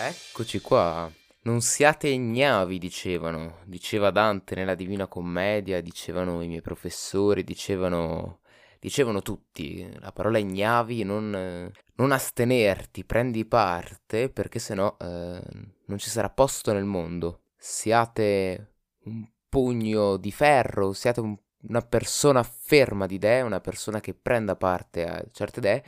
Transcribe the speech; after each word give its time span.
Eccoci 0.00 0.60
qua. 0.60 1.10
Non 1.42 1.60
siate 1.60 2.08
ignavi, 2.08 2.78
dicevano. 2.78 3.58
Diceva 3.64 4.10
Dante 4.10 4.54
nella 4.54 4.74
Divina 4.74 5.06
Commedia, 5.06 5.80
dicevano 5.80 6.42
i 6.42 6.48
miei 6.48 6.62
professori, 6.62 7.44
dicevano 7.44 8.40
dicevano 8.82 9.22
tutti, 9.22 9.88
la 10.00 10.10
parola 10.10 10.38
ignavi, 10.38 11.04
non, 11.04 11.70
non 11.94 12.10
astenerti, 12.10 13.04
prendi 13.04 13.44
parte, 13.44 14.28
perché 14.28 14.58
sennò 14.58 14.96
eh, 14.98 15.40
non 15.86 15.98
ci 15.98 16.10
sarà 16.10 16.28
posto 16.30 16.72
nel 16.72 16.84
mondo. 16.84 17.42
Siate 17.56 18.78
un 19.04 19.24
pugno 19.48 20.16
di 20.16 20.32
ferro, 20.32 20.92
siate 20.94 21.20
un, 21.20 21.36
una 21.68 21.82
persona 21.82 22.42
ferma 22.42 23.06
di 23.06 23.14
idee, 23.14 23.42
una 23.42 23.60
persona 23.60 24.00
che 24.00 24.14
prenda 24.14 24.56
parte 24.56 25.06
a 25.06 25.24
certe 25.30 25.60
idee, 25.60 25.84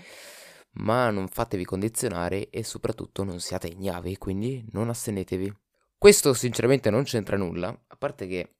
ma 0.75 1.11
non 1.11 1.29
fatevi 1.29 1.65
condizionare 1.65 2.51
e 2.51 2.63
soprattutto 2.65 3.25
non 3.25 3.41
siate 3.41 3.69
ignavi, 3.69 4.17
quindi 4.19 4.65
non 4.73 4.89
astenetevi. 4.89 5.53
Questo 5.99 6.35
sinceramente 6.35 6.91
non 6.91 7.05
c'entra 7.05 7.37
nulla, 7.37 7.69
a 7.69 7.97
parte 7.97 8.27
che 8.27 8.55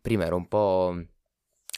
prima 0.00 0.24
ero 0.24 0.36
un 0.36 0.48
po' 0.48 0.96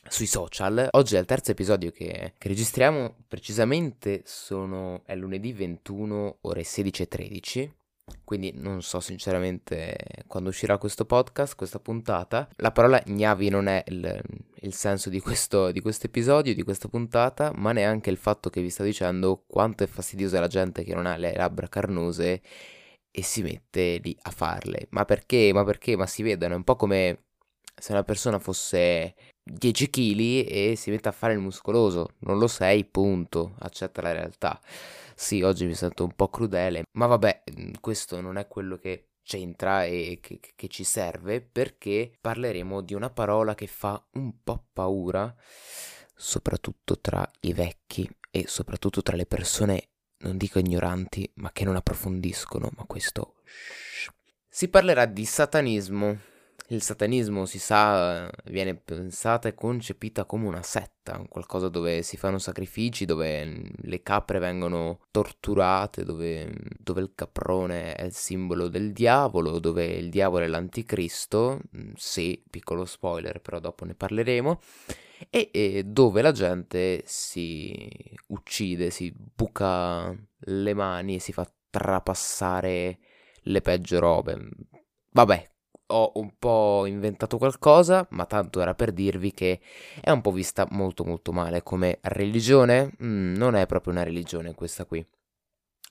sui 0.08 0.26
social. 0.26 0.88
Oggi 0.92 1.16
è 1.16 1.18
il 1.18 1.26
terzo 1.26 1.50
episodio 1.50 1.90
che, 1.90 2.34
che 2.38 2.48
registriamo, 2.48 3.24
precisamente 3.28 4.22
sono, 4.24 5.02
è 5.04 5.14
lunedì 5.14 5.52
21 5.52 6.38
ore 6.42 6.64
16 6.64 7.02
e 7.02 7.08
13. 7.08 7.74
Quindi 8.24 8.52
non 8.54 8.82
so 8.82 9.00
sinceramente 9.00 9.96
quando 10.26 10.48
uscirà 10.48 10.78
questo 10.78 11.04
podcast, 11.04 11.54
questa 11.54 11.78
puntata. 11.78 12.48
La 12.56 12.72
parola 12.72 13.02
gnavi 13.04 13.48
non 13.48 13.66
è 13.66 13.82
il, 13.88 14.20
il 14.60 14.72
senso 14.74 15.10
di 15.10 15.20
questo, 15.20 15.70
di 15.70 15.80
questo 15.80 16.06
episodio, 16.06 16.54
di 16.54 16.62
questa 16.62 16.88
puntata, 16.88 17.52
ma 17.54 17.72
neanche 17.72 18.10
il 18.10 18.16
fatto 18.16 18.50
che 18.50 18.62
vi 18.62 18.70
sto 18.70 18.84
dicendo 18.84 19.44
quanto 19.46 19.84
è 19.84 19.86
fastidiosa 19.86 20.40
la 20.40 20.46
gente 20.46 20.82
che 20.82 20.94
non 20.94 21.06
ha 21.06 21.16
le 21.16 21.34
labbra 21.34 21.68
carnose 21.68 22.42
e 23.10 23.22
si 23.22 23.42
mette 23.42 23.98
lì 24.02 24.16
a 24.22 24.30
farle. 24.30 24.86
Ma 24.90 25.04
perché? 25.04 25.50
Ma 25.52 25.64
perché? 25.64 25.96
Ma 25.96 26.06
si 26.06 26.22
vedono, 26.22 26.54
è 26.54 26.56
un 26.56 26.64
po' 26.64 26.76
come 26.76 27.24
se 27.74 27.92
una 27.92 28.04
persona 28.04 28.38
fosse 28.38 29.14
10 29.44 29.90
kg 29.90 30.20
e 30.48 30.74
si 30.76 30.90
mette 30.90 31.08
a 31.08 31.12
fare 31.12 31.32
il 31.32 31.40
muscoloso. 31.40 32.14
Non 32.20 32.38
lo 32.38 32.46
sei, 32.46 32.84
punto. 32.84 33.54
Accetta 33.58 34.02
la 34.02 34.12
realtà. 34.12 34.60
Sì, 35.14 35.42
oggi 35.42 35.66
mi 35.66 35.74
sento 35.74 36.04
un 36.04 36.14
po' 36.14 36.28
crudele, 36.28 36.84
ma 36.92 37.06
vabbè, 37.06 37.44
mm, 37.58 37.72
questo 37.80 38.20
non 38.20 38.38
è 38.38 38.48
quello 38.48 38.76
che 38.76 39.08
c'entra 39.22 39.84
e 39.84 40.18
che, 40.20 40.40
che, 40.56 40.68
ci 40.68 40.84
serve 40.84 41.40
perché 41.40 42.10
parleremo 42.20 42.80
di 42.80 42.94
una 42.94 43.10
parola 43.10 43.54
che 43.54 43.66
fa 43.66 44.04
un 44.14 44.42
po' 44.42 44.64
paura, 44.72 45.32
soprattutto 46.14 46.98
tra 46.98 47.28
i 47.40 47.52
vecchi 47.52 48.08
e 48.30 48.46
soprattutto 48.48 49.02
tra 49.02 49.16
le 49.16 49.26
persone, 49.26 49.90
non 50.18 50.36
dico 50.36 50.58
ignoranti, 50.58 51.30
ma 51.34 51.52
che 51.52 51.64
non 51.64 51.76
approfondiscono, 51.76 52.70
ma 52.76 52.84
questo... 52.84 53.34
Shh. 53.44 54.10
Si 54.48 54.68
parlerà 54.68 55.06
di 55.06 55.24
satanismo 55.24 56.18
il 56.72 56.82
satanismo, 56.82 57.44
si 57.44 57.58
sa, 57.58 58.30
viene 58.44 58.74
pensata 58.74 59.48
e 59.48 59.54
concepita 59.54 60.24
come 60.24 60.46
una 60.46 60.62
setta, 60.62 61.22
qualcosa 61.28 61.68
dove 61.68 62.02
si 62.02 62.16
fanno 62.16 62.38
sacrifici, 62.38 63.04
dove 63.04 63.72
le 63.74 64.02
capre 64.02 64.38
vengono 64.38 65.00
torturate, 65.10 66.04
dove, 66.04 66.50
dove 66.78 67.00
il 67.02 67.12
caprone 67.14 67.94
è 67.94 68.04
il 68.04 68.14
simbolo 68.14 68.68
del 68.68 68.92
diavolo, 68.92 69.58
dove 69.58 69.84
il 69.84 70.08
diavolo 70.08 70.44
è 70.44 70.48
l'anticristo, 70.48 71.60
mm, 71.76 71.92
sì, 71.96 72.42
piccolo 72.48 72.86
spoiler, 72.86 73.40
però 73.40 73.60
dopo 73.60 73.84
ne 73.84 73.94
parleremo, 73.94 74.60
e, 75.28 75.50
e 75.52 75.84
dove 75.84 76.22
la 76.22 76.32
gente 76.32 77.02
si 77.04 77.90
uccide, 78.28 78.90
si 78.90 79.12
buca 79.14 80.14
le 80.38 80.74
mani 80.74 81.16
e 81.16 81.20
si 81.20 81.32
fa 81.32 81.46
trapassare 81.68 82.98
le 83.42 83.60
peggio 83.60 83.98
robe. 83.98 84.48
Vabbè, 85.10 85.51
ho 85.92 86.12
un 86.16 86.32
po' 86.38 86.84
inventato 86.86 87.38
qualcosa, 87.38 88.06
ma 88.10 88.26
tanto 88.26 88.60
era 88.60 88.74
per 88.74 88.92
dirvi 88.92 89.32
che 89.32 89.60
è 90.00 90.10
un 90.10 90.20
po' 90.20 90.32
vista 90.32 90.66
molto 90.70 91.04
molto 91.04 91.32
male 91.32 91.62
come 91.62 91.98
religione. 92.02 92.92
Mm, 93.02 93.34
non 93.36 93.54
è 93.54 93.66
proprio 93.66 93.92
una 93.92 94.02
religione 94.02 94.54
questa 94.54 94.84
qui. 94.84 95.04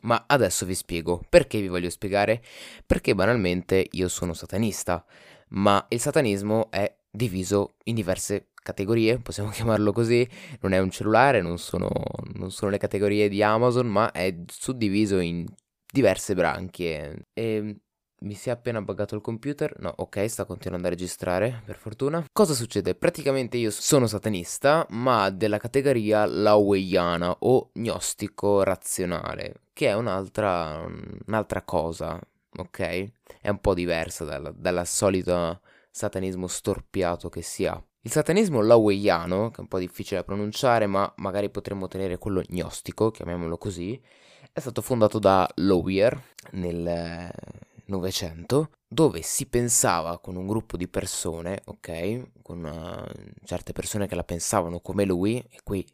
Ma 0.01 0.23
adesso 0.27 0.65
vi 0.65 0.75
spiego. 0.75 1.21
Perché 1.29 1.59
vi 1.61 1.67
voglio 1.67 1.89
spiegare? 1.89 2.41
Perché 2.85 3.13
banalmente 3.13 3.87
io 3.91 4.07
sono 4.07 4.33
satanista, 4.33 5.05
ma 5.49 5.85
il 5.89 5.99
satanismo 5.99 6.69
è 6.71 6.93
diviso 7.09 7.75
in 7.85 7.95
diverse 7.95 8.51
categorie, 8.63 9.19
possiamo 9.19 9.49
chiamarlo 9.51 9.91
così, 9.91 10.27
non 10.61 10.73
è 10.73 10.79
un 10.79 10.89
cellulare, 10.89 11.41
non 11.41 11.57
sono, 11.57 11.89
non 12.33 12.51
sono 12.51 12.71
le 12.71 12.77
categorie 12.77 13.29
di 13.29 13.43
Amazon, 13.43 13.87
ma 13.87 14.11
è 14.11 14.35
suddiviso 14.47 15.19
in 15.19 15.45
diverse 15.91 16.33
branchie. 16.33 17.27
E 17.33 17.75
mi 18.21 18.33
si 18.33 18.49
è 18.49 18.51
appena 18.51 18.81
buggato 18.81 19.15
il 19.15 19.21
computer. 19.21 19.73
No, 19.79 19.93
ok, 19.95 20.29
sta 20.29 20.45
continuando 20.45 20.87
a 20.87 20.89
registrare, 20.89 21.61
per 21.65 21.77
fortuna. 21.77 22.25
Cosa 22.31 22.53
succede? 22.53 22.95
Praticamente 22.95 23.57
io 23.57 23.71
sono 23.71 24.07
satanista, 24.07 24.85
ma 24.89 25.29
della 25.29 25.57
categoria 25.57 26.25
laweyana 26.25 27.37
o 27.39 27.71
gnostico 27.73 28.63
razionale, 28.63 29.61
che 29.73 29.87
è 29.87 29.93
un'altra, 29.93 30.85
un'altra 31.25 31.63
cosa, 31.63 32.19
ok? 32.57 33.11
È 33.41 33.49
un 33.49 33.59
po' 33.59 33.73
diversa 33.73 34.23
dalla, 34.23 34.51
dalla 34.55 34.85
solita 34.85 35.59
satanismo 35.89 36.47
storpiato 36.47 37.29
che 37.29 37.41
si 37.41 37.65
ha. 37.65 37.83
Il 38.03 38.11
satanismo 38.11 38.61
laweyano, 38.61 39.49
che 39.49 39.57
è 39.57 39.61
un 39.61 39.67
po' 39.67 39.77
difficile 39.77 40.19
da 40.19 40.25
pronunciare, 40.25 40.87
ma 40.87 41.11
magari 41.17 41.49
potremmo 41.49 41.87
tenere 41.87 42.17
quello 42.17 42.41
gnostico, 42.47 43.11
chiamiamolo 43.11 43.57
così, 43.57 44.01
è 44.53 44.59
stato 44.59 44.81
fondato 44.81 45.19
da 45.19 45.47
Lowier 45.55 46.19
nel 46.51 47.31
Novecento, 47.85 48.71
dove 48.87 49.21
si 49.21 49.47
pensava 49.47 50.19
con 50.19 50.35
un 50.35 50.47
gruppo 50.47 50.77
di 50.77 50.87
persone, 50.87 51.61
ok, 51.65 52.41
con 52.41 52.59
una, 52.59 53.05
certe 53.43 53.73
persone 53.73 54.07
che 54.07 54.15
la 54.15 54.23
pensavano 54.23 54.79
come 54.79 55.05
lui, 55.05 55.37
e 55.37 55.59
qui 55.63 55.85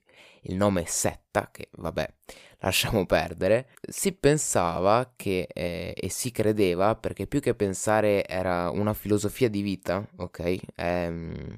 il 0.44 0.56
nome 0.56 0.84
è 0.84 0.86
setta, 0.86 1.50
che 1.52 1.70
vabbè, 1.72 2.14
lasciamo 2.60 3.06
perdere, 3.06 3.70
si 3.88 4.14
pensava 4.14 5.14
che, 5.16 5.48
eh, 5.54 5.94
e 5.96 6.10
si 6.10 6.32
credeva, 6.32 6.96
perché 6.96 7.28
più 7.28 7.40
che 7.40 7.56
pensare 7.56 8.26
era 8.26 8.70
una 8.70 8.94
filosofia 8.94 9.50
di 9.50 9.62
vita, 9.62 10.08
ok, 10.18 10.58
ehm, 10.76 11.56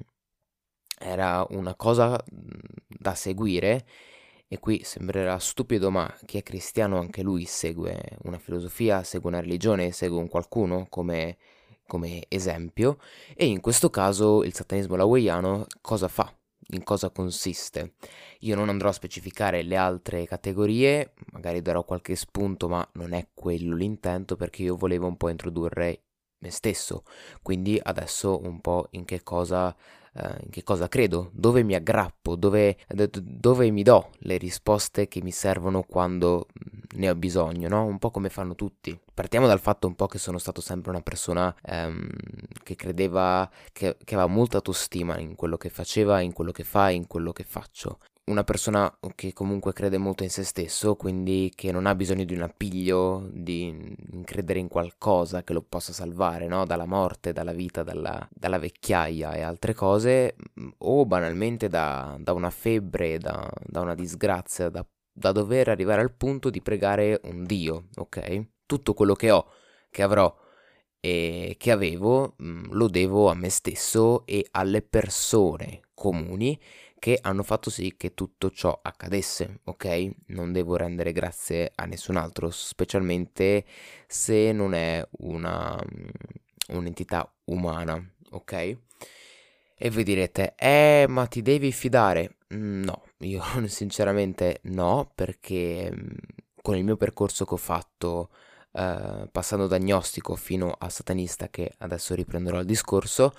era 0.98 1.46
una 1.50 1.74
cosa 1.74 2.22
da 2.86 3.14
seguire, 3.14 3.86
e 4.52 4.58
qui 4.58 4.82
sembrerà 4.82 5.38
stupido, 5.38 5.92
ma 5.92 6.12
chi 6.26 6.36
è 6.36 6.42
cristiano 6.42 6.98
anche 6.98 7.22
lui 7.22 7.44
segue 7.44 8.18
una 8.24 8.36
filosofia, 8.36 9.04
segue 9.04 9.30
una 9.30 9.38
religione, 9.38 9.92
segue 9.92 10.18
un 10.18 10.26
qualcuno 10.26 10.88
come, 10.88 11.36
come 11.86 12.24
esempio. 12.26 12.98
E 13.36 13.46
in 13.46 13.60
questo 13.60 13.90
caso 13.90 14.42
il 14.42 14.52
satanismo 14.52 14.96
laweiano 14.96 15.66
cosa 15.80 16.08
fa? 16.08 16.36
In 16.72 16.82
cosa 16.82 17.10
consiste? 17.10 17.94
Io 18.40 18.56
non 18.56 18.68
andrò 18.68 18.88
a 18.88 18.92
specificare 18.92 19.62
le 19.62 19.76
altre 19.76 20.26
categorie, 20.26 21.12
magari 21.30 21.62
darò 21.62 21.84
qualche 21.84 22.16
spunto, 22.16 22.68
ma 22.68 22.84
non 22.94 23.12
è 23.12 23.28
quello 23.32 23.76
l'intento 23.76 24.34
perché 24.34 24.62
io 24.64 24.74
volevo 24.74 25.06
un 25.06 25.16
po' 25.16 25.28
introdurre 25.28 26.06
me 26.38 26.50
stesso. 26.50 27.04
Quindi 27.40 27.78
adesso 27.80 28.40
un 28.42 28.60
po' 28.60 28.88
in 28.90 29.04
che 29.04 29.22
cosa 29.22 29.76
in 30.12 30.50
che 30.50 30.62
cosa 30.62 30.88
credo, 30.88 31.30
dove 31.32 31.62
mi 31.62 31.74
aggrappo, 31.74 32.34
dove, 32.36 32.76
dove, 32.88 33.70
mi 33.70 33.82
do 33.82 34.10
le 34.20 34.36
risposte 34.38 35.08
che 35.08 35.22
mi 35.22 35.30
servono 35.30 35.82
quando 35.82 36.46
mm, 36.48 36.98
ne 36.98 37.10
ho 37.10 37.14
bisogno, 37.14 37.68
no? 37.68 37.84
Un 37.84 37.98
po' 37.98 38.10
come 38.10 38.28
fanno 38.28 38.54
tutti. 38.54 38.98
Partiamo 39.14 39.46
dal 39.46 39.60
fatto 39.60 39.86
un 39.86 39.94
po' 39.94 40.06
che 40.06 40.18
sono 40.18 40.38
stato 40.38 40.60
sempre 40.60 40.90
una 40.90 41.02
persona 41.02 41.54
um, 41.68 42.08
che 42.62 42.74
credeva, 42.74 43.48
che, 43.72 43.96
che 44.02 44.14
aveva 44.14 44.28
molta 44.28 44.56
autostima 44.56 45.18
in 45.18 45.36
quello 45.36 45.56
che 45.56 45.68
faceva, 45.68 46.20
in 46.20 46.32
quello 46.32 46.52
che 46.52 46.64
fa, 46.64 46.90
in 46.90 47.06
quello 47.06 47.32
che 47.32 47.44
faccio 47.44 47.98
una 48.30 48.44
persona 48.44 48.96
che 49.14 49.32
comunque 49.32 49.72
crede 49.72 49.98
molto 49.98 50.22
in 50.22 50.30
se 50.30 50.44
stesso, 50.44 50.94
quindi 50.94 51.52
che 51.54 51.72
non 51.72 51.86
ha 51.86 51.94
bisogno 51.94 52.24
di 52.24 52.34
un 52.34 52.42
appiglio, 52.42 53.28
di 53.32 53.94
credere 54.24 54.60
in 54.60 54.68
qualcosa 54.68 55.42
che 55.42 55.52
lo 55.52 55.62
possa 55.62 55.92
salvare, 55.92 56.46
no? 56.46 56.64
Dalla 56.64 56.86
morte, 56.86 57.32
dalla 57.32 57.52
vita, 57.52 57.82
dalla, 57.82 58.26
dalla 58.32 58.58
vecchiaia 58.58 59.32
e 59.32 59.42
altre 59.42 59.74
cose, 59.74 60.36
o 60.78 61.04
banalmente 61.04 61.68
da, 61.68 62.16
da 62.20 62.32
una 62.32 62.50
febbre, 62.50 63.18
da, 63.18 63.50
da 63.66 63.80
una 63.80 63.94
disgrazia, 63.94 64.68
da, 64.68 64.86
da 65.12 65.32
dover 65.32 65.68
arrivare 65.68 66.00
al 66.00 66.12
punto 66.12 66.50
di 66.50 66.62
pregare 66.62 67.20
un 67.24 67.44
Dio, 67.44 67.88
ok? 67.96 68.46
Tutto 68.64 68.94
quello 68.94 69.14
che 69.14 69.30
ho, 69.30 69.46
che 69.90 70.02
avrò 70.02 70.34
e 71.00 71.56
che 71.58 71.70
avevo, 71.70 72.34
lo 72.36 72.86
devo 72.88 73.30
a 73.30 73.34
me 73.34 73.48
stesso 73.48 74.24
e 74.26 74.46
alle 74.50 74.82
persone 74.82 75.80
comuni 75.94 76.58
che 77.00 77.18
hanno 77.20 77.42
fatto 77.42 77.70
sì 77.70 77.94
che 77.96 78.14
tutto 78.14 78.50
ciò 78.52 78.78
accadesse, 78.80 79.60
ok? 79.64 80.10
Non 80.26 80.52
devo 80.52 80.76
rendere 80.76 81.10
grazie 81.12 81.72
a 81.74 81.86
nessun 81.86 82.16
altro, 82.16 82.50
specialmente 82.50 83.64
se 84.06 84.52
non 84.52 84.74
è 84.74 85.04
una, 85.18 85.76
mm, 85.76 86.08
un'entità 86.76 87.28
umana, 87.46 88.00
ok? 88.30 88.76
E 89.82 89.90
voi 89.90 90.04
direte, 90.04 90.54
eh, 90.56 91.06
ma 91.08 91.26
ti 91.26 91.42
devi 91.42 91.72
fidare? 91.72 92.36
Mm, 92.54 92.84
no, 92.84 93.04
io 93.20 93.42
sinceramente 93.66 94.60
no, 94.64 95.10
perché 95.14 95.90
mm, 95.90 96.08
con 96.62 96.76
il 96.76 96.84
mio 96.84 96.96
percorso 96.96 97.44
che 97.46 97.54
ho 97.54 97.56
fatto 97.56 98.28
eh, 98.72 99.28
passando 99.32 99.66
da 99.66 99.76
agnostico 99.76 100.36
fino 100.36 100.74
a 100.78 100.88
satanista, 100.88 101.48
che 101.48 101.72
adesso 101.78 102.14
riprenderò 102.14 102.60
il 102.60 102.66
discorso, 102.66 103.32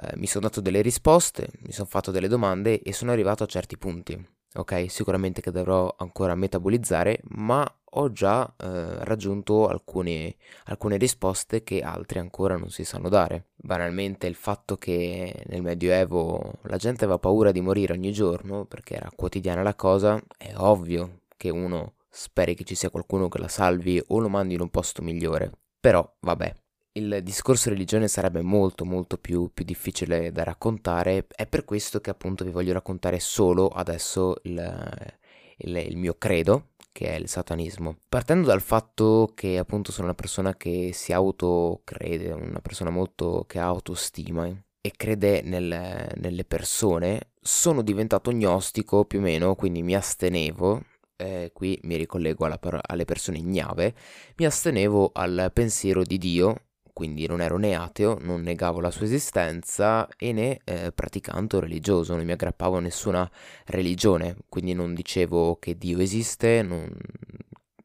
eh, 0.00 0.16
mi 0.16 0.26
sono 0.26 0.46
dato 0.46 0.60
delle 0.60 0.80
risposte, 0.80 1.48
mi 1.60 1.72
sono 1.72 1.88
fatto 1.88 2.10
delle 2.10 2.28
domande 2.28 2.80
e 2.82 2.92
sono 2.92 3.10
arrivato 3.10 3.42
a 3.42 3.46
certi 3.46 3.76
punti. 3.76 4.36
Ok, 4.54 4.90
sicuramente 4.90 5.42
che 5.42 5.50
dovrò 5.50 5.94
ancora 5.98 6.34
metabolizzare, 6.34 7.20
ma 7.30 7.70
ho 7.92 8.12
già 8.12 8.46
eh, 8.56 9.04
raggiunto 9.04 9.68
alcune, 9.68 10.36
alcune 10.64 10.96
risposte 10.96 11.62
che 11.62 11.80
altri 11.82 12.18
ancora 12.18 12.56
non 12.56 12.70
si 12.70 12.84
sanno 12.84 13.08
dare. 13.08 13.48
Banalmente 13.56 14.26
il 14.26 14.34
fatto 14.34 14.76
che 14.76 15.44
nel 15.46 15.62
Medioevo 15.62 16.60
la 16.62 16.76
gente 16.76 17.04
aveva 17.04 17.18
paura 17.18 17.52
di 17.52 17.60
morire 17.60 17.92
ogni 17.92 18.12
giorno 18.12 18.64
perché 18.64 18.94
era 18.96 19.10
quotidiana 19.14 19.62
la 19.62 19.74
cosa, 19.74 20.20
è 20.36 20.52
ovvio 20.56 21.20
che 21.36 21.50
uno 21.50 21.94
speri 22.08 22.54
che 22.54 22.64
ci 22.64 22.74
sia 22.74 22.90
qualcuno 22.90 23.28
che 23.28 23.38
la 23.38 23.48
salvi 23.48 24.02
o 24.08 24.18
lo 24.18 24.28
mandi 24.28 24.54
in 24.54 24.60
un 24.60 24.70
posto 24.70 25.02
migliore. 25.02 25.52
Però, 25.78 26.16
vabbè, 26.20 26.54
il 26.98 27.20
discorso 27.22 27.70
religione 27.70 28.08
sarebbe 28.08 28.42
molto 28.42 28.84
molto 28.84 29.16
più, 29.16 29.50
più, 29.52 29.64
difficile 29.64 30.30
da 30.32 30.44
raccontare, 30.44 31.26
è 31.34 31.46
per 31.46 31.64
questo 31.64 32.00
che 32.00 32.10
appunto 32.10 32.44
vi 32.44 32.50
voglio 32.50 32.72
raccontare 32.72 33.20
solo 33.20 33.68
adesso 33.68 34.36
il, 34.42 35.16
il, 35.58 35.76
il 35.76 35.96
mio 35.96 36.16
credo, 36.18 36.70
che 36.92 37.08
è 37.08 37.14
il 37.14 37.28
satanismo. 37.28 37.96
Partendo 38.08 38.48
dal 38.48 38.60
fatto 38.60 39.30
che 39.34 39.58
appunto 39.58 39.92
sono 39.92 40.06
una 40.06 40.14
persona 40.14 40.56
che 40.56 40.90
si 40.92 41.12
autocrede, 41.12 42.32
una 42.32 42.60
persona 42.60 42.90
molto 42.90 43.44
che 43.46 43.58
ha 43.58 43.66
autostima 43.66 44.46
e 44.80 44.92
crede 44.96 45.42
nel, 45.42 46.12
nelle 46.16 46.44
persone, 46.44 47.30
sono 47.40 47.82
diventato 47.82 48.30
gnostico 48.32 49.04
più 49.04 49.20
o 49.20 49.22
meno, 49.22 49.54
quindi 49.54 49.82
mi 49.82 49.94
astenevo 49.94 50.82
eh, 51.20 51.50
qui 51.52 51.78
mi 51.82 51.96
ricollego 51.96 52.48
par- 52.58 52.80
alle 52.80 53.04
persone 53.04 53.38
ignave, 53.38 53.94
mi 54.36 54.46
astenevo 54.46 55.10
al 55.12 55.50
pensiero 55.52 56.04
di 56.04 56.16
Dio 56.16 56.67
quindi 56.98 57.28
non 57.28 57.40
ero 57.40 57.58
né 57.58 57.76
ateo, 57.76 58.18
non 58.22 58.40
negavo 58.40 58.80
la 58.80 58.90
sua 58.90 59.04
esistenza 59.04 60.08
e 60.16 60.32
né 60.32 60.58
eh, 60.64 60.90
praticante 60.90 61.60
religioso, 61.60 62.16
non 62.16 62.24
mi 62.24 62.32
aggrappavo 62.32 62.78
a 62.78 62.80
nessuna 62.80 63.30
religione, 63.66 64.34
quindi 64.48 64.74
non 64.74 64.94
dicevo 64.94 65.58
che 65.60 65.78
Dio 65.78 66.00
esiste, 66.00 66.60
non... 66.62 66.90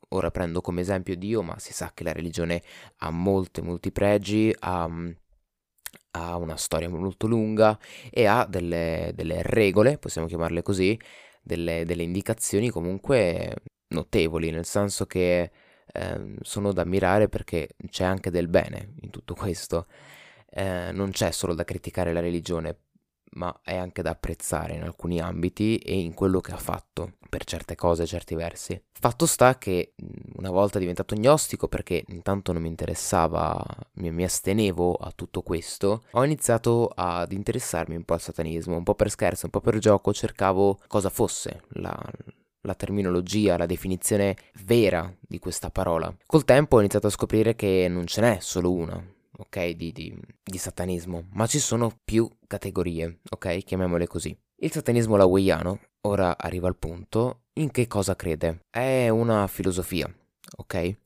ora 0.10 0.32
prendo 0.32 0.62
come 0.62 0.82
esempio 0.82 1.16
Dio, 1.16 1.44
ma 1.44 1.60
si 1.60 1.74
sa 1.74 1.92
che 1.94 2.04
la 2.04 2.12
religione 2.12 2.64
ha 2.98 3.12
molti, 3.12 3.62
molti 3.62 3.92
pregi, 3.92 4.52
ha, 4.62 4.90
ha 6.12 6.36
una 6.38 6.58
storia 6.58 6.90
molto 6.90 7.28
lunga 7.28 7.78
e 8.10 8.26
ha 8.26 8.48
delle, 8.50 9.12
delle 9.14 9.44
regole, 9.44 10.00
possiamo 10.00 10.28
chiamarle 10.28 10.64
così, 10.64 11.00
delle, 11.40 11.86
delle 11.86 12.02
indicazioni 12.02 12.70
comunque 12.72 13.54
notevoli, 13.90 14.50
nel 14.50 14.66
senso 14.66 15.06
che 15.06 15.52
eh, 15.92 16.36
sono 16.42 16.72
da 16.72 16.84
ammirare 16.84 17.30
perché 17.30 17.76
c'è 17.90 18.04
anche 18.04 18.32
del 18.32 18.48
bene 18.48 18.94
in 19.02 19.10
tutto 19.10 19.34
questo. 19.34 19.88
Eh, 20.50 20.92
non 20.92 21.12
c'è 21.12 21.32
solo 21.32 21.54
da 21.54 21.64
criticare 21.64 22.14
la 22.14 22.20
religione, 22.20 22.78
ma 23.36 23.62
è 23.64 23.76
anche 23.76 24.02
da 24.02 24.12
apprezzare 24.12 24.74
in 24.76 24.84
alcuni 24.84 25.20
ambiti 25.20 25.78
e 25.78 26.00
in 26.00 26.14
quello 26.14 26.42
che 26.42 26.52
ha 26.52 26.58
fatto 26.58 27.14
per 27.30 27.46
certe 27.46 27.76
cose, 27.76 28.06
certi 28.06 28.36
versi. 28.36 28.80
Fatto 28.92 29.26
sta 29.26 29.58
che 29.58 29.94
una 30.36 30.52
volta 30.52 30.78
diventato 30.78 31.16
gnostico, 31.16 31.68
perché 31.68 32.04
intanto 32.10 32.54
non 32.54 32.62
mi 32.62 32.68
interessava, 32.68 33.60
mi, 33.94 34.12
mi, 34.12 34.24
astenevo 34.24 34.94
a 34.94 35.12
tutto 35.16 35.42
questo, 35.42 36.04
ho 36.12 36.24
iniziato 36.24 36.92
ad 36.94 37.32
interessarmi 37.32 37.96
un 37.96 38.04
po' 38.04 38.14
al 38.14 38.22
satanismo, 38.22 38.78
un 38.78 38.84
po' 38.84 38.94
per 38.96 39.10
scherzo, 39.10 39.46
un 39.46 39.52
po' 39.52 39.62
per 39.62 39.80
gioco, 39.80 40.14
cercavo 40.14 40.80
cosa 40.88 41.10
fosse 41.10 41.64
la, 41.70 42.00
la 42.64 42.76
terminologia, 42.76 43.58
la 43.58 43.66
definizione 43.66 44.36
vera 44.64 45.14
di 45.20 45.40
questa 45.40 45.70
parola. 45.70 46.14
Col 46.26 46.46
tempo 46.46 46.78
ho 46.78 46.80
iniziato 46.80 47.08
a 47.08 47.12
scoprire 47.12 47.56
che 47.56 47.88
non 47.90 48.06
ce 48.08 48.22
n'è 48.22 48.38
solo 48.40 48.72
una, 48.72 49.02
ok, 49.38 49.70
di, 49.70 49.92
di, 49.92 50.18
di 50.44 50.58
satanismo, 50.58 51.28
ma 51.32 51.46
ci 51.48 51.60
sono 51.60 51.92
più 52.04 52.30
categorie, 52.48 53.20
ok, 53.30 53.64
chiamiamole 53.64 54.08
così. 54.08 54.36
Il 54.56 54.72
satanismo 54.72 55.18
laweiano, 55.18 55.80
ora 56.02 56.38
arriva 56.38 56.68
al 56.68 56.78
punto, 56.78 57.42
in 57.54 57.70
che 57.72 57.88
cosa 57.88 58.16
crede? 58.16 58.62
È 58.70 59.10
una 59.10 59.46
filosofia, 59.48 60.12
ok? 60.58 60.98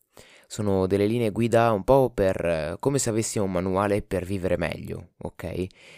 Sono 0.50 0.88
delle 0.88 1.08
linee 1.08 1.32
guida 1.32 1.72
un 1.72 1.84
po' 1.84 2.10
per 2.10 2.78
come 2.80 3.00
se 3.00 3.10
avessi 3.10 3.38
un 3.38 3.52
manuale 3.52 4.02
per 4.02 4.24
vivere 4.24 4.58
meglio, 4.58 5.10
ok? 5.18 5.36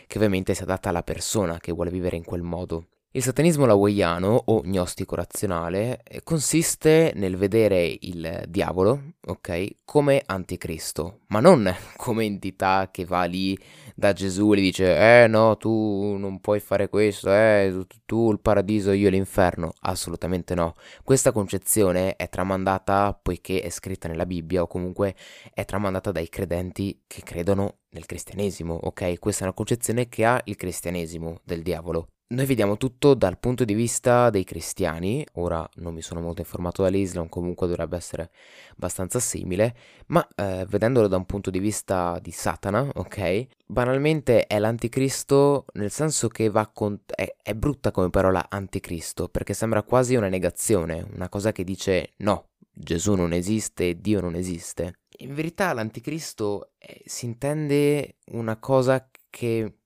Che 0.08 0.18
ovviamente 0.18 0.56
si 0.56 0.64
adatta 0.64 0.90
alla 0.90 1.04
persona 1.04 1.60
che 1.60 1.72
vuole 1.72 1.92
vivere 1.92 2.16
in 2.16 2.24
quel 2.24 2.42
modo. 2.42 2.88
Il 3.12 3.24
satanismo 3.24 3.66
laweiano 3.66 4.40
o 4.46 4.62
gnostico 4.64 5.16
razionale 5.16 6.04
eh, 6.04 6.22
consiste 6.22 7.12
nel 7.16 7.38
vedere 7.38 7.98
il 8.02 8.44
diavolo, 8.48 9.14
ok, 9.26 9.78
come 9.84 10.22
anticristo, 10.24 11.22
ma 11.30 11.40
non 11.40 11.74
come 11.98 12.26
entità 12.26 12.90
che 12.92 13.06
va 13.06 13.24
lì 13.24 13.58
da 13.96 14.14
Gesù 14.14 14.54
e 14.54 14.58
gli 14.58 14.62
dice 14.62 15.24
"Eh 15.24 15.28
no, 15.28 15.58
tu 15.58 16.18
non 16.20 16.40
puoi 16.40 16.60
fare 16.60 16.88
questo, 16.88 17.32
eh, 17.34 17.84
tu 18.06 18.32
il 18.32 18.40
paradiso, 18.40 18.92
io 18.92 19.10
l'inferno". 19.10 19.74
Assolutamente 19.82 20.54
no. 20.54 20.76
Questa 21.04 21.32
concezione 21.32 22.16
è 22.16 22.30
tramandata 22.30 23.20
poiché 23.20 23.62
è 23.64 23.70
scritta 23.70 24.08
nella 24.08 24.28
Bibbia 24.28 24.62
o 24.62 24.68
comunque 24.68 25.16
è 25.52 25.66
tramandata 25.66 26.12
dai 26.12 26.30
credenti 26.30 27.02
che 27.08 27.24
credono 27.24 27.80
nel 27.90 28.06
cristianesimo, 28.06 28.76
ok? 28.76 29.18
Questa 29.18 29.42
è 29.42 29.46
una 29.46 29.56
concezione 29.56 30.08
che 30.08 30.26
ha 30.26 30.40
il 30.46 30.56
cristianesimo 30.56 31.40
del 31.44 31.64
diavolo. 31.64 32.10
Noi 32.32 32.46
vediamo 32.46 32.78
tutto 32.78 33.16
dal 33.16 33.40
punto 33.40 33.66
di 33.66 33.74
vista 33.74 34.30
dei 34.30 34.44
cristiani, 34.44 35.26
ora 35.34 35.68
non 35.78 35.96
mi 35.96 36.04
sono 36.04 36.22
molto 36.22 36.42
informato 36.42 36.84
dall'Islam, 36.84 37.28
comunque 37.28 37.66
dovrebbe 37.66 37.98
essere 37.98 38.30
abbastanza 38.74 39.20
simile, 39.20 39.76
ma 40.10 40.28
eh, 40.36 40.64
vedendolo 40.70 41.08
da 41.08 41.18
un 41.18 41.26
punto 41.26 41.50
di 41.50 41.58
vista 41.58 42.20
di 42.22 42.30
Satana, 42.30 42.88
ok? 42.94 43.48
Banalmente 43.66 44.46
è 44.46 44.60
l'anticristo 44.60 45.66
nel 45.74 45.90
senso 45.90 46.28
che 46.28 46.52
va 46.52 46.68
con... 46.68 47.00
è, 47.08 47.36
è 47.42 47.56
brutta 47.56 47.90
come 47.90 48.12
parola 48.12 48.46
anticristo, 48.48 49.28
perché 49.28 49.56
sembra 49.56 49.82
quasi 49.82 50.14
una 50.14 50.30
negazione, 50.30 51.04
una 51.12 51.30
cosa 51.30 51.52
che 51.52 51.64
dice 51.64 52.14
no, 52.18 52.50
Gesù 52.72 53.16
non 53.16 53.34
esiste, 53.34 54.00
Dio 54.00 54.22
non 54.22 54.36
esiste. 54.36 55.00
In 55.22 55.34
verità 55.34 55.74
l'anticristo 55.74 56.74
eh, 56.78 57.02
si 57.06 57.26
intende 57.26 58.18
una 58.34 58.58
cosa 58.58 59.10
che 59.32 59.79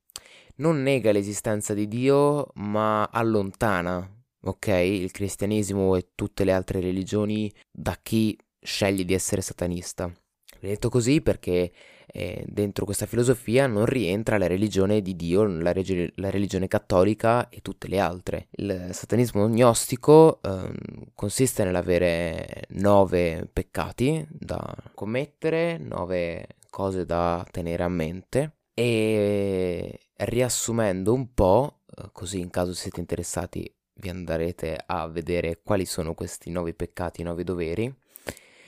non 0.55 0.81
nega 0.81 1.11
l'esistenza 1.11 1.73
di 1.73 1.88
Dio, 1.88 2.50
ma 2.55 3.05
allontana, 3.05 4.07
ok, 4.41 4.67
il 4.67 5.11
cristianesimo 5.11 5.95
e 5.95 6.09
tutte 6.15 6.44
le 6.44 6.51
altre 6.51 6.79
religioni 6.79 7.51
da 7.71 7.97
chi 8.01 8.37
sceglie 8.59 9.06
di 9.06 9.13
essere 9.13 9.42
satanista. 9.42 10.06
L'ho 10.06 10.69
detto 10.69 10.89
così 10.89 11.21
perché 11.21 11.71
eh, 12.07 12.45
dentro 12.47 12.85
questa 12.85 13.06
filosofia 13.06 13.68
non 13.68 13.85
rientra 13.85 14.37
la 14.37 14.47
religione 14.47 15.01
di 15.01 15.16
Dio, 15.16 15.44
la, 15.44 15.73
reg- 15.73 16.13
la 16.16 16.30
religione 16.30 16.68
cattolica 16.68 17.49
e 17.49 17.59
tutte 17.61 17.87
le 17.87 17.99
altre. 17.99 18.47
Il 18.51 18.89
satanismo 18.92 19.47
gnostico 19.47 20.39
eh, 20.42 20.71
consiste 21.16 21.63
nell'avere 21.63 22.66
nove 22.69 23.49
peccati 23.51 24.25
da 24.30 24.73
commettere, 24.94 25.78
nove 25.78 26.47
cose 26.69 27.06
da 27.06 27.45
tenere 27.51 27.83
a 27.83 27.89
mente 27.89 28.56
e 28.73 29.99
riassumendo 30.23 31.13
un 31.13 31.33
po', 31.33 31.81
eh, 31.95 32.09
così 32.11 32.39
in 32.39 32.49
caso 32.49 32.73
siete 32.73 32.99
interessati 32.99 33.73
vi 33.95 34.09
andrete 34.09 34.81
a 34.85 35.07
vedere 35.07 35.61
quali 35.63 35.85
sono 35.85 36.13
questi 36.13 36.49
nuovi 36.49 36.73
peccati, 36.73 37.21
i 37.21 37.23
nuovi 37.23 37.44
doveri. 37.44 37.94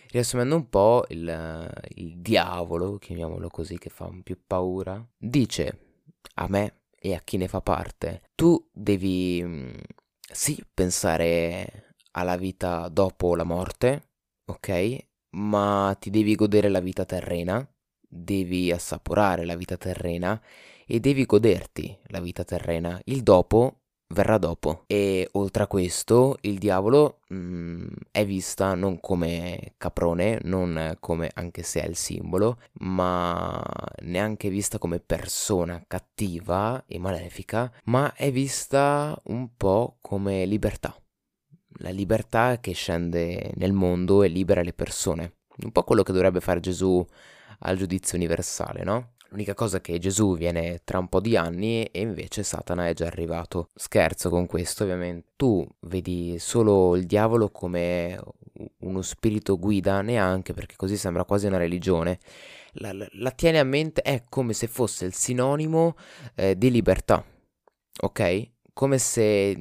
Riassumendo 0.09 0.55
un 0.55 0.69
po', 0.69 1.05
il, 1.09 1.69
il 1.95 2.17
diavolo, 2.17 2.97
chiamiamolo 2.97 3.49
così, 3.49 3.77
che 3.77 3.89
fa 3.89 4.09
più 4.23 4.39
paura, 4.45 5.05
dice 5.17 5.79
a 6.35 6.47
me 6.47 6.83
e 6.97 7.13
a 7.13 7.19
chi 7.19 7.37
ne 7.37 7.47
fa 7.47 7.61
parte, 7.61 8.21
tu 8.35 8.69
devi 8.71 9.41
mm, 9.43 9.73
sì 10.31 10.63
pensare 10.73 11.93
alla 12.11 12.37
vita 12.37 12.87
dopo 12.87 13.35
la 13.35 13.43
morte, 13.43 14.09
ok? 14.45 15.05
Ma 15.31 15.95
ti 15.99 16.09
devi 16.09 16.35
godere 16.35 16.69
la 16.69 16.79
vita 16.79 17.03
terrena, 17.03 17.67
devi 18.15 18.71
assaporare 18.71 19.45
la 19.45 19.55
vita 19.55 19.77
terrena 19.77 20.41
e 20.85 20.99
devi 20.99 21.25
goderti 21.25 21.97
la 22.07 22.19
vita 22.19 22.43
terrena. 22.43 22.99
Il 23.05 23.23
dopo 23.23 23.79
verrà 24.09 24.37
dopo. 24.37 24.83
E 24.87 25.27
oltre 25.33 25.63
a 25.63 25.67
questo, 25.67 26.37
il 26.41 26.57
diavolo 26.57 27.19
mh, 27.29 27.35
mm, 27.35 27.87
è 28.11 28.25
vista 28.25 28.75
non 28.75 28.99
come 28.99 29.73
caprone, 29.77 30.39
non 30.43 30.97
come 30.99 31.31
anche 31.33 31.63
se 31.63 31.81
è 31.81 31.87
il 31.87 31.95
simbolo, 31.95 32.59
ma 32.81 33.61
neanche 34.03 34.49
vista 34.49 34.77
come 34.77 34.99
persona 34.99 35.83
cattiva 35.87 36.83
e 36.87 36.99
malefica, 36.99 37.71
ma 37.85 38.13
è 38.13 38.31
vista 38.31 39.19
un 39.25 39.49
po' 39.55 39.97
come 40.01 40.45
libertà. 40.45 40.95
La 41.79 41.89
libertà 41.89 42.59
che 42.59 42.71
scende 42.71 43.51
nel 43.55 43.73
mondo 43.73 44.23
e 44.23 44.27
libera 44.27 44.61
le 44.61 44.73
persone. 44.73 45.33
Un 45.63 45.71
po' 45.71 45.83
quello 45.83 46.03
che 46.03 46.13
dovrebbe 46.13 46.41
fare 46.41 46.59
Gesù 46.59 47.05
al 47.59 47.77
giudizio 47.77 48.17
universale, 48.17 48.83
no? 48.83 49.13
L'unica 49.29 49.53
cosa 49.53 49.77
è 49.77 49.81
che 49.81 49.99
Gesù 49.99 50.37
viene 50.37 50.81
tra 50.83 50.97
un 50.97 51.09
po' 51.09 51.19
di 51.19 51.35
anni 51.35 51.83
e 51.85 51.99
invece 51.99 52.43
Satana 52.43 52.87
è 52.87 52.93
già 52.93 53.05
arrivato. 53.05 53.69
Scherzo 53.75 54.29
con 54.29 54.45
questo, 54.45 54.83
ovviamente. 54.83 55.31
Tu 55.35 55.67
vedi 55.81 56.37
solo 56.39 56.95
il 56.95 57.05
diavolo 57.05 57.49
come 57.49 58.17
uno 58.79 59.01
spirito 59.01 59.57
guida 59.59 60.01
neanche 60.01 60.53
perché 60.53 60.75
così 60.77 60.95
sembra 60.95 61.25
quasi 61.25 61.47
una 61.47 61.57
religione, 61.57 62.19
la, 62.73 62.93
la, 62.93 63.07
la 63.11 63.31
tiene 63.31 63.59
a 63.59 63.63
mente, 63.63 64.01
è 64.01 64.23
come 64.29 64.53
se 64.53 64.67
fosse 64.67 65.05
il 65.05 65.13
sinonimo 65.13 65.95
eh, 66.35 66.57
di 66.57 66.71
libertà, 66.71 67.23
ok? 68.01 68.49
Come 68.73 68.97
se 68.97 69.55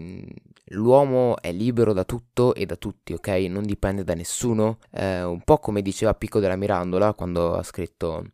l'uomo 0.69 1.37
è 1.41 1.53
libero 1.53 1.93
da 1.93 2.05
tutto 2.05 2.55
e 2.55 2.67
da 2.67 2.77
tutti, 2.77 3.13
ok? 3.13 3.29
Non 3.49 3.65
dipende 3.65 4.05
da 4.05 4.15
nessuno, 4.15 4.79
eh, 4.91 5.23
un 5.23 5.43
po' 5.43 5.59
come 5.59 5.83
diceva 5.83 6.15
Pico 6.15 6.41
della 6.41 6.57
Mirandola 6.57 7.15
quando 7.15 7.55
ha 7.55 7.63
scritto 7.63 8.25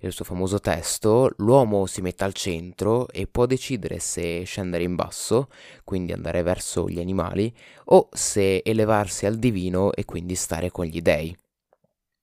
il 0.00 0.12
suo 0.12 0.24
famoso 0.24 0.60
testo, 0.60 1.30
l'uomo 1.38 1.86
si 1.86 2.00
mette 2.00 2.24
al 2.24 2.32
centro 2.32 3.08
e 3.08 3.26
può 3.26 3.46
decidere 3.46 3.98
se 3.98 4.44
scendere 4.44 4.82
in 4.84 4.94
basso, 4.94 5.48
quindi 5.84 6.12
andare 6.12 6.42
verso 6.42 6.88
gli 6.88 7.00
animali, 7.00 7.54
o 7.86 8.08
se 8.10 8.62
elevarsi 8.64 9.26
al 9.26 9.36
divino 9.36 9.92
e 9.92 10.04
quindi 10.04 10.34
stare 10.36 10.70
con 10.70 10.86
gli 10.86 11.02
dei. 11.02 11.36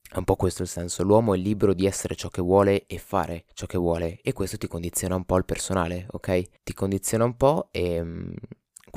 È 0.10 0.18
un 0.18 0.24
po' 0.24 0.36
questo 0.36 0.64
il 0.64 0.70
senso, 0.70 1.04
l'uomo 1.04 1.34
è 1.34 1.38
libero 1.38 1.74
di 1.74 1.86
essere 1.86 2.16
ciò 2.16 2.30
che 2.30 2.42
vuole 2.42 2.86
e 2.88 2.98
fare 2.98 3.44
ciò 3.54 3.66
che 3.66 3.78
vuole 3.78 4.20
e 4.22 4.34
questo 4.34 4.58
ti 4.58 4.68
condiziona 4.68 5.16
un 5.16 5.26
po' 5.26 5.38
il 5.38 5.46
personale, 5.46 6.08
ok? 6.12 6.64
Ti 6.64 6.74
condiziona 6.74 7.26
un 7.26 7.36
po' 7.36 7.68
e 7.72 8.02
mm, 8.02 8.32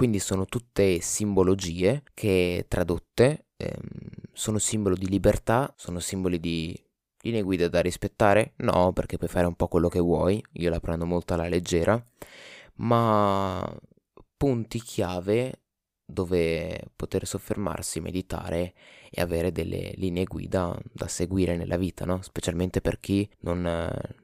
quindi 0.00 0.19
sono 0.19 0.47
tutte 0.47 1.02
simbologie 1.02 2.04
che 2.14 2.64
tradotte 2.69 3.49
ehm, 3.59 3.78
sono 4.33 4.57
simbolo 4.57 4.95
di 4.95 5.07
libertà, 5.07 5.75
sono 5.76 5.99
simboli 5.99 6.40
di 6.40 6.75
linee 7.21 7.42
guida 7.42 7.69
da 7.69 7.83
rispettare? 7.83 8.54
No, 8.61 8.95
perché 8.95 9.19
puoi 9.19 9.28
fare 9.28 9.45
un 9.45 9.57
po' 9.57 9.69
quello 9.69 9.88
che 9.88 9.99
vuoi, 9.99 10.42
io 10.52 10.71
la 10.71 10.80
prendo 10.80 11.04
molto 11.04 11.35
alla 11.35 11.49
leggera, 11.49 12.02
ma 12.76 13.62
punti 14.38 14.80
chiave 14.80 15.64
dove 16.02 16.80
poter 16.97 17.26
soffermarsi, 17.26 18.00
meditare 18.00 18.73
e 19.11 19.21
avere 19.21 19.52
delle 19.52 19.92
linee 19.97 20.25
guida 20.25 20.75
da 20.95 21.09
seguire 21.09 21.59
nella 21.59 21.76
vita, 21.76 22.07
no? 22.07 22.23
Specialmente 22.23 22.80
per 22.80 23.00
chi 23.00 23.28
non, 23.40 23.61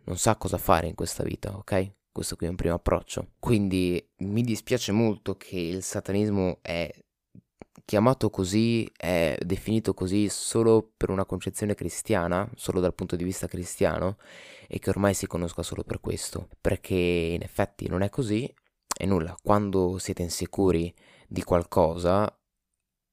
non 0.05 0.17
sa 0.17 0.37
cosa 0.37 0.57
fare 0.57 0.87
in 0.87 0.95
questa 0.95 1.23
vita, 1.23 1.55
ok? 1.55 1.93
Questo 2.17 2.37
qui 2.37 2.47
è 2.47 2.49
un 2.49 2.57
primo 2.57 2.77
approccio. 2.77 3.33
Quindi 3.39 4.03
mi 4.21 4.41
dispiace 4.41 4.91
molto 4.91 5.37
che 5.37 5.59
il 5.59 5.83
satanismo 5.83 6.61
è 6.63 6.91
chiamato 7.85 8.31
così, 8.31 8.91
è 8.97 9.37
definito 9.45 9.93
così 9.93 10.31
solo 10.31 10.95
per 10.97 11.11
una 11.11 11.27
concezione 11.27 11.75
cristiana, 11.75 12.51
solo 12.55 12.81
dal 12.81 12.95
punto 12.95 13.17
di 13.17 13.25
vista 13.25 13.47
cristiano, 13.47 14.17
e 14.67 14.79
che 14.79 14.89
ormai 14.89 15.13
si 15.13 15.27
conosca 15.27 15.63
solo 15.63 15.85
per 15.85 16.01
questo, 16.01 16.49
perché 16.59 16.95
in 16.95 17.43
effetti 17.43 17.87
non 17.87 18.01
è 18.01 18.09
così 18.09 18.51
e 18.97 19.05
nulla, 19.05 19.37
quando 19.43 19.99
siete 19.99 20.23
insicuri 20.23 20.95
di 21.29 21.43
qualcosa 21.43 22.35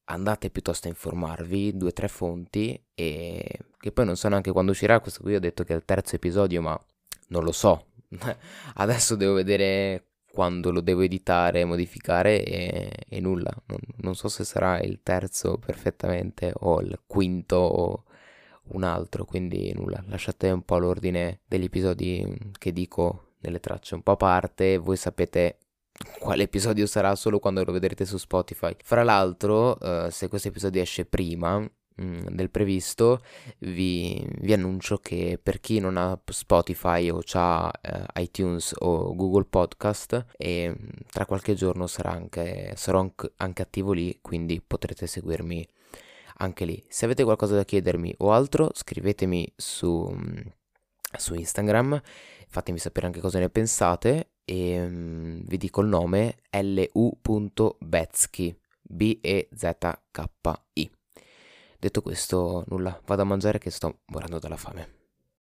andate 0.04 0.48
piuttosto 0.48 0.86
a 0.86 0.90
informarvi, 0.90 1.76
due 1.76 1.88
o 1.88 1.92
tre 1.92 2.08
fonti 2.08 2.82
e 2.94 3.58
che 3.78 3.92
poi 3.92 4.06
non 4.06 4.16
so 4.16 4.28
neanche 4.28 4.50
quando 4.50 4.72
uscirà, 4.72 5.00
questo 5.00 5.22
qui 5.22 5.34
ho 5.34 5.40
detto 5.40 5.62
che 5.62 5.74
è 5.74 5.76
il 5.76 5.84
terzo 5.84 6.16
episodio, 6.16 6.62
ma 6.62 6.80
non 7.28 7.44
lo 7.44 7.52
so. 7.52 7.88
Adesso 8.74 9.16
devo 9.16 9.34
vedere 9.34 10.08
quando 10.34 10.72
lo 10.72 10.80
devo 10.80 11.02
editare, 11.02 11.64
modificare 11.64 12.44
e, 12.44 12.90
e 13.08 13.20
nulla. 13.20 13.52
Non, 13.66 13.78
non, 13.98 14.14
so 14.14 14.28
se 14.28 14.44
sarà 14.44 14.80
il 14.80 15.00
terzo 15.02 15.58
perfettamente 15.58 16.52
o 16.60 16.80
il 16.80 17.00
quinto 17.06 17.56
o 17.56 18.04
un 18.72 18.82
altro, 18.82 19.24
quindi 19.24 19.72
nulla. 19.74 20.02
Lasciate 20.08 20.50
un 20.50 20.62
po' 20.62 20.78
l'ordine 20.78 21.40
degli 21.46 21.64
episodi 21.64 22.26
che 22.58 22.72
dico 22.72 23.34
nelle 23.40 23.60
tracce 23.60 23.94
un 23.94 24.02
po' 24.02 24.12
a 24.12 24.16
parte, 24.16 24.78
voi 24.78 24.96
sapete 24.96 25.58
quale 26.18 26.44
episodio 26.44 26.86
sarà 26.86 27.14
solo 27.14 27.38
quando 27.38 27.62
lo 27.62 27.72
vedrete 27.72 28.04
su 28.04 28.16
Spotify. 28.16 28.74
Fra 28.82 29.02
l'altro, 29.02 29.78
uh, 29.80 30.10
se 30.10 30.28
questo 30.28 30.48
episodio 30.48 30.82
esce 30.82 31.04
prima 31.04 31.60
mm, 31.60 31.66
del 31.96 32.50
previsto, 32.50 33.22
vi, 33.58 34.26
vi, 34.40 34.52
annuncio 34.52 34.98
che 34.98 35.38
per 35.40 35.60
chi 35.60 35.78
non 35.78 35.96
ha 35.96 36.20
Spotify 36.26 37.08
o 37.10 37.20
ha 37.32 37.72
uh, 37.82 38.20
iTunes 38.20 38.74
o 38.78 39.14
Google 39.14 39.44
Podcast, 39.44 40.26
e, 40.36 40.70
mm, 40.70 40.88
tra 41.10 41.26
qualche 41.26 41.54
giorno 41.54 41.86
anche, 42.02 42.72
sarò 42.76 43.08
anche 43.36 43.62
attivo 43.62 43.92
lì, 43.92 44.18
quindi 44.20 44.60
potrete 44.60 45.06
seguirmi 45.06 45.66
anche 46.38 46.64
lì. 46.64 46.84
Se 46.88 47.04
avete 47.04 47.22
qualcosa 47.22 47.54
da 47.54 47.64
chiedermi 47.64 48.14
o 48.18 48.32
altro, 48.32 48.70
scrivetemi 48.72 49.52
su, 49.54 50.12
mm, 50.12 50.40
su 51.16 51.34
Instagram, 51.34 52.00
fatemi 52.48 52.78
sapere 52.78 53.06
anche 53.06 53.20
cosa 53.20 53.38
ne 53.38 53.50
pensate 53.50 54.30
e 54.44 54.82
um, 54.82 55.44
vi 55.44 55.56
dico 55.56 55.80
il 55.80 55.88
nome 55.88 56.38
lu.betsky 56.50 58.56
B-E-Z-K-I. 58.82 60.90
Detto 61.84 62.00
questo, 62.00 62.64
nulla, 62.68 62.98
vado 63.04 63.20
a 63.20 63.24
mangiare 63.26 63.58
che 63.58 63.68
sto 63.68 63.98
morendo 64.06 64.38
dalla 64.38 64.56
fame. 64.56 65.03